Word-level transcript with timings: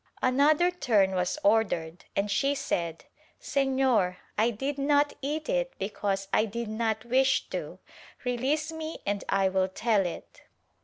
Another 0.23 0.71
turn 0.71 1.13
was 1.13 1.37
ordered 1.43 2.05
and 2.15 2.31
she 2.31 2.55
said 2.55 3.05
"Senor 3.39 4.17
I 4.35 4.49
did 4.49 4.79
not 4.79 5.13
eat 5.21 5.47
it 5.47 5.73
because 5.77 6.27
I 6.33 6.45
did 6.45 6.69
not 6.69 7.05
wish 7.05 7.47
to— 7.49 7.77
release 8.25 8.71
me 8.71 8.97
and 9.05 9.23
I 9.29 9.47
will 9.47 9.67
tell 9.67 10.07
it." 10.07 10.41